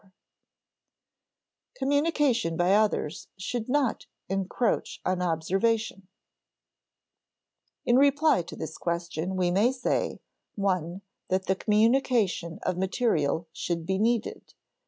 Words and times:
[Sidenote: 0.01 0.13
Communication 1.75 2.57
by 2.57 2.73
others 2.73 3.27
should 3.37 3.69
not 3.69 4.07
encroach 4.29 4.99
on 5.05 5.21
observation,] 5.21 6.07
In 7.85 7.97
reply 7.97 8.41
to 8.41 8.55
this 8.55 8.79
question, 8.79 9.35
we 9.35 9.51
may 9.51 9.71
say 9.71 10.19
(i) 10.57 11.01
that 11.27 11.45
the 11.45 11.55
communication 11.55 12.57
of 12.63 12.79
material 12.79 13.47
should 13.53 13.85
be 13.85 13.99
needed. 13.99 14.55